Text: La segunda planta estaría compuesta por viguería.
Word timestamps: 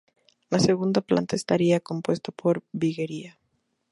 La 0.49 0.57
segunda 0.57 1.01
planta 1.01 1.35
estaría 1.35 1.79
compuesta 1.79 2.31
por 2.31 2.63
viguería. 2.71 3.37